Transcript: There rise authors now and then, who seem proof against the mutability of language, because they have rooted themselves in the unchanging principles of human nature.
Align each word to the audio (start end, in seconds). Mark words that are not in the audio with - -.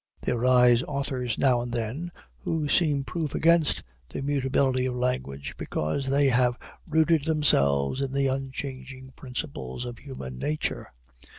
There 0.19 0.39
rise 0.39 0.81
authors 0.81 1.37
now 1.37 1.61
and 1.61 1.71
then, 1.71 2.11
who 2.39 2.67
seem 2.67 3.03
proof 3.03 3.35
against 3.35 3.83
the 4.09 4.23
mutability 4.23 4.87
of 4.87 4.95
language, 4.95 5.53
because 5.59 6.07
they 6.07 6.25
have 6.29 6.57
rooted 6.89 7.25
themselves 7.25 8.01
in 8.01 8.11
the 8.11 8.25
unchanging 8.25 9.11
principles 9.15 9.85
of 9.85 9.99
human 9.99 10.39
nature. 10.39 10.87